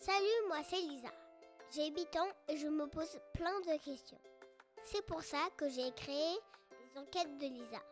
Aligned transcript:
Salut, 0.00 0.48
moi 0.48 0.56
c'est 0.66 0.80
Lisa. 0.80 1.10
J'ai 1.74 1.90
8 1.90 2.16
ans 2.16 2.28
et 2.48 2.56
je 2.56 2.68
me 2.68 2.86
pose 2.86 3.20
plein 3.34 3.60
de 3.60 3.78
questions. 3.84 4.18
C'est 4.82 5.04
pour 5.04 5.22
ça 5.22 5.50
que 5.58 5.68
j'ai 5.68 5.92
créé 5.92 6.38
les 6.72 6.98
enquêtes 6.98 7.36
de 7.36 7.44
Lisa. 7.44 7.82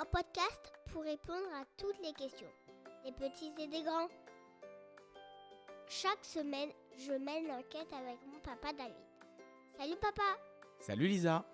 Un 0.00 0.04
podcast 0.06 0.72
pour 0.90 1.04
répondre 1.04 1.46
à 1.54 1.64
toutes 1.76 1.98
les 2.02 2.12
questions, 2.14 2.50
des 3.04 3.12
petits 3.12 3.52
et 3.56 3.68
des 3.68 3.82
grands. 3.84 4.08
Chaque 5.86 6.24
semaine, 6.24 6.70
je 6.96 7.12
mène 7.12 7.46
l'enquête 7.46 7.92
avec 7.92 8.18
mon 8.26 8.40
papa 8.40 8.72
David. 8.72 8.96
Salut 9.78 9.96
papa 10.00 10.22
Salut 10.80 11.06
Lisa 11.06 11.44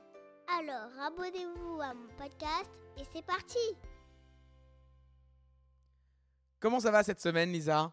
Alors, 0.58 0.98
abonnez-vous 0.98 1.80
à 1.82 1.92
mon 1.92 2.08
podcast 2.16 2.70
et 2.96 3.02
c'est 3.12 3.24
parti 3.26 3.58
Comment 6.58 6.80
ça 6.80 6.90
va 6.90 7.02
cette 7.02 7.20
semaine 7.20 7.52
Lisa? 7.52 7.92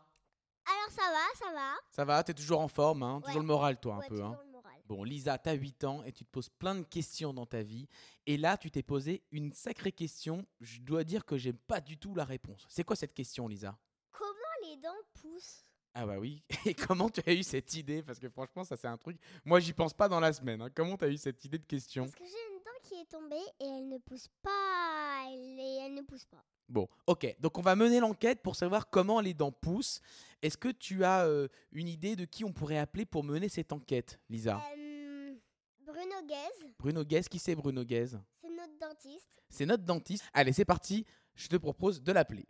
Ça 0.92 1.02
va, 1.12 1.36
ça 1.46 1.54
va 1.54 1.74
Ça 1.90 2.06
va, 2.06 2.24
t'es 2.24 2.34
toujours 2.34 2.60
en 2.62 2.68
forme, 2.68 3.04
hein 3.04 3.22
toujours 3.26 3.42
le 3.42 3.48
moral 3.48 3.80
toi 3.80 3.96
un 3.96 4.08
peu. 4.08 4.22
Hein 4.22 4.30
toujours 4.32 4.44
le 4.46 4.52
moral. 4.52 4.82
bon 4.86 5.04
Lisa, 5.04 5.38
t'as 5.38 5.54
8 5.54 5.84
ans 5.86 6.04
et 6.04 6.12
tu 6.12 6.24
te 6.26 6.30
poses 6.30 6.50
plein 6.50 6.76
de 6.76 6.84
questions 6.84 7.34
dans 7.34 7.46
ta 7.46 7.62
vie. 7.64 7.88
Et 8.28 8.38
là, 8.38 8.58
tu 8.58 8.70
t'es 8.72 8.84
posé 8.84 9.24
une 9.32 9.52
sacrée 9.54 9.92
question. 9.92 10.46
Je 10.60 10.80
dois 10.82 11.04
dire 11.04 11.26
que 11.26 11.38
j'aime 11.38 11.58
pas 11.58 11.82
du 11.82 11.98
tout 11.98 12.14
la 12.16 12.24
réponse. 12.26 12.66
C'est 12.70 12.84
quoi 12.84 12.96
cette 12.96 13.14
question 13.14 13.48
Lisa? 13.48 13.78
Comment 14.12 14.70
les 14.70 14.78
dents 14.78 14.90
poussent? 15.22 15.66
Ah 15.94 16.06
bah 16.06 16.20
oui. 16.20 16.42
Et 16.66 16.74
comment 16.74 17.10
tu 17.10 17.22
as 17.26 17.34
eu 17.34 17.44
cette 17.44 17.74
idée? 17.74 18.02
Parce 18.04 18.18
que 18.20 18.30
franchement, 18.30 18.64
ça 18.64 18.78
c'est 18.78 18.88
un 18.88 18.98
truc... 18.98 19.18
Moi, 19.44 19.60
j'y 19.60 19.74
pense 19.74 19.94
pas 19.94 20.08
dans 20.08 20.20
la 20.22 20.32
semaine. 20.32 20.62
hein. 20.62 20.70
Comment 20.74 20.96
tu 20.98 21.04
as 21.06 21.10
eu 21.10 21.18
cette 21.18 21.44
idée 21.44 21.58
de 21.58 21.66
question? 21.66 22.04
Parce 22.06 22.16
que 22.16 22.24
j'ai 22.26 22.51
qui 22.92 23.00
est 23.00 23.06
tombée 23.10 23.36
et 23.62 23.66
elle 23.66 23.88
ne 23.88 23.98
pousse 24.00 24.28
pas. 24.42 25.24
Elle, 25.30 25.60
est- 25.60 25.86
elle 25.86 25.94
ne 25.94 26.02
pousse 26.02 26.26
pas. 26.26 26.44
Bon, 26.68 26.88
ok. 27.08 27.36
Donc 27.40 27.58
on 27.58 27.62
va 27.62 27.76
mener 27.76 28.00
l'enquête 28.02 28.42
pour 28.42 28.56
savoir 28.56 28.90
comment 28.90 29.22
les 29.22 29.34
dents 29.34 29.52
poussent. 29.52 30.02
Est-ce 30.42 30.58
que 30.58 30.68
tu 30.70 31.04
as 31.06 31.26
euh, 31.26 31.48
une 31.72 31.88
idée 31.88 32.16
de 32.18 32.26
qui 32.26 32.44
on 32.44 32.52
pourrait 32.52 32.78
appeler 32.80 33.06
pour 33.06 33.24
mener 33.24 33.48
cette 33.50 33.72
enquête, 33.72 34.20
Lisa? 34.30 34.62
Euh, 34.76 35.36
Bruno 35.80 36.22
Guez, 36.28 36.74
Bruno 36.80 37.04
Guez, 37.06 37.22
qui 37.30 37.40
c'est 37.40 37.56
Bruno 37.56 37.84
Guez? 37.86 38.08
C'est 38.42 38.50
notre 38.50 38.78
dentiste. 38.80 39.42
C'est 39.50 39.66
notre 39.66 39.84
dentiste. 39.84 40.26
Allez, 40.34 40.52
c'est 40.54 40.66
parti. 40.66 41.06
Je 41.36 41.48
te 41.48 41.56
propose 41.56 42.02
de 42.04 42.12
l'appeler. 42.12 42.46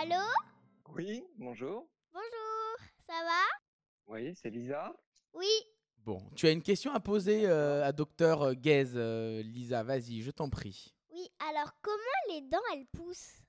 Allô? 0.00 0.22
Oui, 0.94 1.24
bonjour. 1.38 1.88
Bonjour, 2.12 2.76
ça 3.06 3.14
va? 3.24 3.42
Oui, 4.06 4.34
c'est 4.36 4.50
Lisa? 4.50 4.94
Oui, 5.32 5.48
Bon, 6.06 6.22
tu 6.36 6.46
as 6.46 6.52
une 6.52 6.62
question 6.62 6.92
à 6.94 7.00
poser 7.00 7.48
euh, 7.48 7.84
à 7.84 7.90
docteur 7.90 8.54
Guez, 8.54 8.92
euh, 8.94 9.42
Lisa. 9.42 9.82
Vas-y, 9.82 10.22
je 10.22 10.30
t'en 10.30 10.48
prie. 10.48 10.94
oui. 11.10 11.28
Alors, 11.40 11.72
comment 11.82 11.96
les 12.28 12.42
dents, 12.42 12.62
elles 12.72 12.86
poussent? 12.86 13.40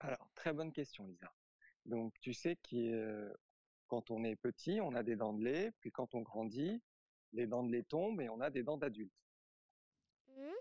Alors, 0.00 0.28
très 0.34 0.52
bonne 0.52 0.70
question, 0.70 1.06
Lisa. 1.06 1.32
Donc, 1.86 2.12
tu 2.20 2.34
sais 2.34 2.56
que 2.56 2.76
euh, 2.76 3.32
quand 3.88 4.10
on 4.10 4.22
est 4.22 4.36
petit, 4.36 4.82
on 4.82 4.94
a 4.94 5.02
des 5.02 5.16
dents 5.16 5.32
de 5.32 5.42
lait, 5.42 5.72
puis 5.80 5.90
quand 5.90 6.14
on 6.14 6.20
grandit, 6.20 6.82
les 7.32 7.46
dents 7.46 7.62
de 7.64 7.72
lait 7.72 7.84
tombent 7.84 8.20
et 8.20 8.28
on 8.28 8.42
a 8.42 8.50
des 8.50 8.62
dents 8.62 8.76
d'adulte. 8.76 9.14
Hmm, 10.28 10.52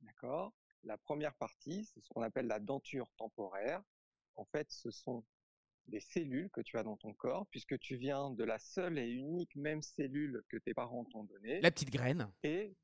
D'accord? 0.00 0.52
La 0.82 0.98
première 0.98 1.34
partie, 1.36 1.84
c'est 1.84 2.00
ce 2.00 2.08
qu'on 2.08 2.22
appelle 2.22 2.48
la 2.48 2.58
denture 2.58 3.12
temporaire. 3.16 3.80
En 4.34 4.44
fait, 4.44 4.72
ce 4.72 4.90
sont 4.90 5.24
des 5.86 6.00
cellules 6.00 6.50
que 6.50 6.60
tu 6.60 6.78
as 6.78 6.82
dans 6.82 6.96
ton 6.96 7.12
corps, 7.12 7.46
puisque 7.48 7.78
tu 7.78 7.96
viens 7.96 8.30
de 8.30 8.44
la 8.44 8.58
seule 8.58 8.98
et 8.98 9.08
unique 9.08 9.54
même 9.56 9.82
cellule 9.82 10.42
que 10.48 10.56
tes 10.56 10.74
parents 10.74 11.04
t'ont 11.04 11.24
donnée. 11.24 11.60
La 11.60 11.70
petite 11.70 11.90
graine. 11.90 12.30
et 12.42 12.74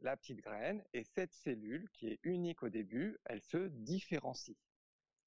la 0.00 0.16
petite 0.16 0.40
graine. 0.40 0.82
Et 0.92 1.04
cette 1.04 1.32
cellule, 1.32 1.88
qui 1.92 2.08
est 2.08 2.18
unique 2.22 2.62
au 2.62 2.68
début, 2.68 3.18
elle 3.26 3.42
se 3.42 3.68
différencie. 3.68 4.56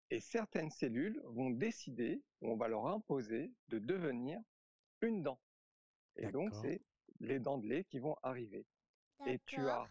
Et 0.10 0.20
certaines 0.20 0.70
cellules 0.70 1.22
vont 1.26 1.50
décider, 1.50 2.22
ou 2.42 2.52
on 2.52 2.58
va 2.58 2.68
leur 2.68 2.88
imposer, 2.88 3.52
de 3.70 3.80
devenir 3.80 4.40
une 5.02 5.24
dent. 5.24 5.40
Et 6.16 6.28
donc, 6.28 6.54
c'est 6.62 6.82
les 7.20 7.39
dents 7.39 7.58
de 7.58 7.67
lait 7.67 7.83
qui 7.86 8.00
vont 8.00 8.16
arriver. 8.22 8.66
Et 9.26 9.39
tu 9.45 9.62
as, 9.62 9.88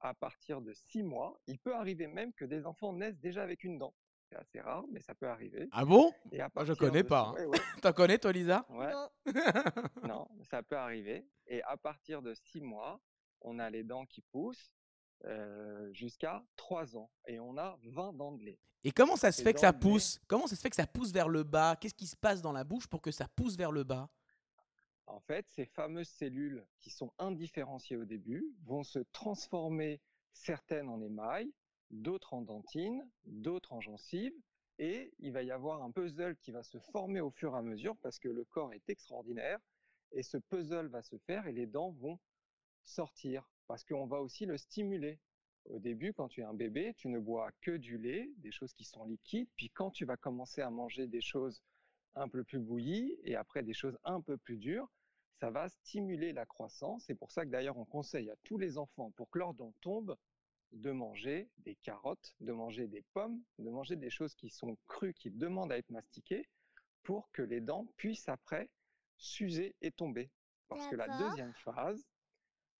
à 0.00 0.14
partir 0.14 0.62
de 0.62 0.72
six 0.72 1.02
mois, 1.02 1.40
il 1.46 1.58
peut 1.58 1.74
arriver 1.74 2.06
même 2.06 2.32
que 2.34 2.44
des 2.44 2.66
enfants 2.66 2.92
naissent 2.92 3.18
déjà 3.18 3.42
avec 3.42 3.64
une 3.64 3.78
dent. 3.78 3.94
C'est 4.30 4.36
assez 4.36 4.60
rare, 4.60 4.84
mais 4.90 5.00
ça 5.00 5.14
peut 5.14 5.28
arriver. 5.28 5.68
Ah 5.72 5.84
bon? 5.84 6.12
Et 6.32 6.40
à 6.40 6.50
Moi, 6.54 6.64
je 6.64 6.72
partir 6.72 6.76
connais 6.76 7.02
de- 7.02 7.08
pas, 7.08 7.28
hein. 7.28 7.32
Ouais, 7.34 7.46
ouais, 7.46 7.58
T'en 7.82 7.92
connais, 7.92 8.18
toi, 8.18 8.30
Lisa? 8.32 8.66
Ouais. 8.68 8.92
Non, 8.92 9.08
Non, 10.04 10.28
ça 10.50 10.62
peut 10.62 10.76
arriver. 10.76 11.26
Et 11.46 11.62
à 11.62 11.76
partir 11.76 12.20
de 12.20 12.34
six 12.34 12.60
mois, 12.60 13.00
on 13.40 13.58
a 13.58 13.70
les 13.70 13.84
dents 13.84 14.04
qui 14.04 14.20
poussent 14.20 14.70
euh, 15.24 15.90
jusqu'à 15.94 16.44
trois 16.56 16.96
ans. 16.96 17.10
Et 17.26 17.40
on 17.40 17.56
a 17.56 17.78
20 17.84 18.12
dents 18.12 18.32
de 18.32 18.42
lait. 18.44 18.58
Et 18.84 18.92
comment 18.92 19.16
ça 19.16 19.32
se 19.32 19.38
Les 19.38 19.44
fait 19.44 19.54
que 19.54 19.60
ça 19.60 19.72
pousse? 19.72 20.20
Comment 20.28 20.46
ça 20.46 20.56
se 20.56 20.60
fait 20.60 20.70
que 20.70 20.76
ça 20.76 20.86
pousse 20.86 21.10
vers 21.10 21.28
le 21.28 21.42
bas? 21.42 21.76
Qu'est-ce 21.76 21.94
qui 21.94 22.06
se 22.06 22.16
passe 22.16 22.42
dans 22.42 22.52
la 22.52 22.64
bouche 22.64 22.86
pour 22.86 23.00
que 23.00 23.10
ça 23.10 23.26
pousse 23.28 23.56
vers 23.56 23.72
le 23.72 23.82
bas? 23.82 24.08
En 25.06 25.20
fait, 25.20 25.48
ces 25.48 25.64
fameuses 25.64 26.08
cellules 26.10 26.66
qui 26.80 26.90
sont 26.90 27.12
indifférenciées 27.18 27.96
au 27.96 28.04
début 28.04 28.44
vont 28.66 28.82
se 28.84 28.98
transformer 29.12 30.00
certaines 30.34 30.88
en 30.90 31.00
émail, 31.00 31.50
d'autres 31.90 32.34
en 32.34 32.42
dentine, 32.42 33.08
d'autres 33.24 33.72
en 33.72 33.80
gencives. 33.80 34.34
Et 34.78 35.12
il 35.18 35.32
va 35.32 35.42
y 35.42 35.50
avoir 35.50 35.82
un 35.82 35.90
puzzle 35.90 36.36
qui 36.36 36.52
va 36.52 36.62
se 36.62 36.78
former 36.78 37.20
au 37.20 37.30
fur 37.30 37.54
et 37.54 37.58
à 37.58 37.62
mesure 37.62 37.96
parce 37.98 38.18
que 38.18 38.28
le 38.28 38.44
corps 38.44 38.72
est 38.72 38.88
extraordinaire. 38.88 39.58
Et 40.12 40.22
ce 40.22 40.38
puzzle 40.38 40.86
va 40.86 41.02
se 41.02 41.18
faire 41.18 41.46
et 41.46 41.52
les 41.52 41.66
dents 41.66 41.90
vont 41.90 42.18
sortir 42.84 43.50
parce 43.66 43.84
qu'on 43.84 44.06
va 44.06 44.20
aussi 44.20 44.46
le 44.46 44.56
stimuler. 44.56 45.18
Au 45.64 45.78
début, 45.78 46.14
quand 46.14 46.28
tu 46.28 46.40
es 46.40 46.44
un 46.44 46.54
bébé, 46.54 46.94
tu 46.96 47.08
ne 47.08 47.18
bois 47.18 47.50
que 47.60 47.76
du 47.76 47.98
lait, 47.98 48.30
des 48.38 48.52
choses 48.52 48.72
qui 48.72 48.84
sont 48.84 49.04
liquides. 49.04 49.48
Puis 49.56 49.68
quand 49.70 49.90
tu 49.90 50.04
vas 50.04 50.16
commencer 50.16 50.62
à 50.62 50.70
manger 50.70 51.06
des 51.06 51.20
choses 51.20 51.60
un 52.14 52.28
peu 52.28 52.44
plus 52.44 52.60
bouillies 52.60 53.18
et 53.24 53.36
après 53.36 53.62
des 53.62 53.74
choses 53.74 53.98
un 54.04 54.20
peu 54.20 54.38
plus 54.38 54.56
dures, 54.56 54.90
ça 55.40 55.50
va 55.50 55.68
stimuler 55.68 56.32
la 56.32 56.46
croissance. 56.46 57.04
C'est 57.06 57.14
pour 57.14 57.30
ça 57.30 57.44
que 57.44 57.50
d'ailleurs 57.50 57.76
on 57.76 57.84
conseille 57.84 58.30
à 58.30 58.36
tous 58.44 58.58
les 58.58 58.78
enfants, 58.78 59.10
pour 59.12 59.28
que 59.30 59.38
leurs 59.38 59.54
dents 59.54 59.74
tombent, 59.80 60.16
de 60.72 60.90
manger 60.90 61.48
des 61.58 61.76
carottes, 61.76 62.34
de 62.40 62.52
manger 62.52 62.86
des 62.86 63.02
pommes, 63.12 63.42
de 63.58 63.70
manger 63.70 63.96
des 63.96 64.10
choses 64.10 64.34
qui 64.34 64.50
sont 64.50 64.76
crues, 64.86 65.14
qui 65.14 65.30
demandent 65.30 65.72
à 65.72 65.78
être 65.78 65.90
mastiquées, 65.90 66.48
pour 67.02 67.30
que 67.32 67.42
les 67.42 67.60
dents 67.60 67.86
puissent 67.96 68.28
après 68.28 68.68
s'user 69.16 69.74
et 69.80 69.90
tomber. 69.90 70.30
Parce 70.68 70.86
que 70.88 70.96
la 70.96 71.08
deuxième 71.18 71.54
phase, 71.54 72.06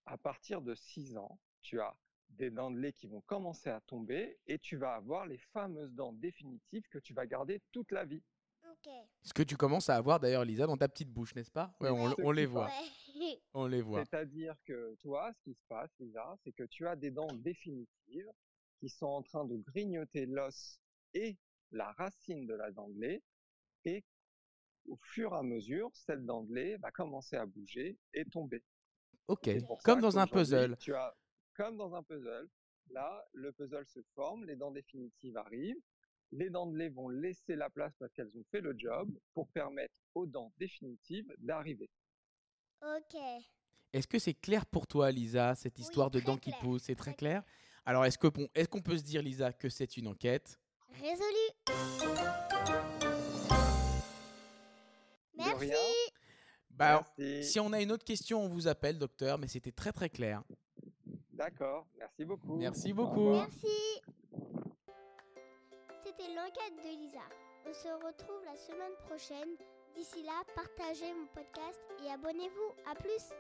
à 0.04 0.18
partir 0.18 0.60
de 0.60 0.74
6 0.74 1.16
ans, 1.16 1.38
tu 1.62 1.80
as 1.80 1.96
des 2.30 2.50
dents 2.50 2.70
de 2.70 2.78
lait 2.78 2.92
qui 2.92 3.06
vont 3.06 3.22
commencer 3.22 3.70
à 3.70 3.80
tomber 3.80 4.38
et 4.46 4.58
tu 4.58 4.76
vas 4.76 4.94
avoir 4.94 5.26
les 5.26 5.38
fameuses 5.38 5.92
dents 5.94 6.12
définitives 6.12 6.86
que 6.90 6.98
tu 6.98 7.14
vas 7.14 7.26
garder 7.26 7.62
toute 7.72 7.90
la 7.90 8.04
vie. 8.04 8.22
ok. 8.70 8.90
Ce 9.22 9.32
que 9.32 9.42
tu 9.42 9.56
commences 9.56 9.88
à 9.88 9.96
avoir 9.96 10.20
d'ailleurs, 10.20 10.44
Lisa, 10.44 10.66
dans 10.66 10.76
ta 10.76 10.88
petite 10.88 11.10
bouche, 11.10 11.34
n'est-ce 11.34 11.50
pas? 11.50 11.74
Ouais, 11.80 11.90
on, 11.90 12.30
les 12.30 12.46
voit. 12.46 12.66
Ouais. 12.66 13.07
On 13.54 13.66
les 13.66 13.82
voit. 13.82 14.04
C'est-à-dire 14.04 14.54
que 14.64 14.94
toi, 14.96 15.32
ce 15.34 15.42
qui 15.42 15.54
se 15.54 15.64
passe, 15.68 15.90
Lisa, 15.98 16.36
c'est 16.42 16.52
que 16.52 16.64
tu 16.64 16.86
as 16.86 16.96
des 16.96 17.10
dents 17.10 17.32
définitives 17.34 18.30
qui 18.78 18.88
sont 18.88 19.06
en 19.06 19.22
train 19.22 19.44
de 19.44 19.56
grignoter 19.56 20.26
l'os 20.26 20.80
et 21.14 21.36
la 21.72 21.92
racine 21.92 22.46
de 22.46 22.54
la 22.54 22.70
dent 22.70 22.88
de 22.88 23.00
lait. 23.00 23.22
Et 23.84 24.04
au 24.86 24.96
fur 24.96 25.32
et 25.32 25.36
à 25.36 25.42
mesure, 25.42 25.90
cette 25.94 26.24
dent 26.24 26.42
de 26.42 26.54
lait 26.54 26.76
va 26.78 26.90
commencer 26.90 27.36
à 27.36 27.46
bouger 27.46 27.98
et 28.14 28.24
tomber. 28.24 28.62
Ok. 29.26 29.50
Comme 29.84 30.00
dans 30.00 30.18
un 30.18 30.26
puzzle. 30.26 30.76
Tu 30.78 30.94
as, 30.94 31.14
comme 31.54 31.76
dans 31.76 31.94
un 31.94 32.02
puzzle, 32.02 32.48
là, 32.90 33.26
le 33.32 33.52
puzzle 33.52 33.86
se 33.86 34.00
forme, 34.14 34.44
les 34.44 34.56
dents 34.56 34.70
définitives 34.70 35.36
arrivent. 35.36 35.82
Les 36.30 36.50
dents 36.50 36.66
de 36.66 36.76
lait 36.76 36.90
vont 36.90 37.08
laisser 37.08 37.56
la 37.56 37.70
place 37.70 37.94
parce 37.98 38.12
qu'elles 38.12 38.36
ont 38.36 38.44
fait 38.50 38.60
le 38.60 38.74
job 38.76 39.10
pour 39.32 39.48
permettre 39.48 39.98
aux 40.14 40.26
dents 40.26 40.52
définitives 40.58 41.34
d'arriver. 41.38 41.88
Ok. 42.82 43.20
Est-ce 43.92 44.06
que 44.06 44.18
c'est 44.18 44.34
clair 44.34 44.66
pour 44.66 44.86
toi, 44.86 45.10
Lisa, 45.10 45.54
cette 45.54 45.76
Oui, 45.78 45.82
histoire 45.82 46.10
de 46.10 46.20
dents 46.20 46.36
qui 46.36 46.52
poussent 46.60 46.82
C'est 46.82 46.94
très 46.94 47.12
très 47.12 47.16
clair? 47.18 47.42
Alors, 47.86 48.04
est-ce 48.04 48.18
qu'on 48.18 48.82
peut 48.82 48.98
se 48.98 49.02
dire, 49.02 49.22
Lisa, 49.22 49.52
que 49.52 49.68
c'est 49.68 49.96
une 49.96 50.08
enquête? 50.08 50.58
Résolu. 51.00 51.48
De 55.34 55.38
Merci. 55.38 55.72
Bah, 56.70 57.04
Merci. 57.18 57.44
si 57.44 57.60
on 57.60 57.72
a 57.72 57.80
une 57.80 57.90
autre 57.92 58.04
question, 58.04 58.42
on 58.42 58.48
vous 58.48 58.68
appelle, 58.68 58.98
docteur, 58.98 59.38
mais 59.38 59.48
c'était 59.48 59.72
très 59.72 59.92
très 59.92 60.10
clair. 60.10 60.42
D'accord, 61.32 61.86
merci 61.96 62.24
beaucoup. 62.24 62.56
Merci 62.56 62.92
Au 62.92 62.96
beaucoup. 62.96 63.30
Merci. 63.30 64.02
C'était 66.04 66.34
l'enquête 66.34 66.76
de 66.76 66.98
Lisa. 67.00 67.20
On 67.66 67.72
se 67.72 67.88
retrouve 67.88 68.44
la 68.44 68.56
semaine 68.56 68.94
prochaine. 69.06 69.56
D'ici 69.98 70.22
là, 70.22 70.44
partagez 70.54 71.12
mon 71.12 71.26
podcast 71.34 71.80
et 72.04 72.08
abonnez-vous. 72.12 72.72
À 72.88 72.94
plus. 72.94 73.34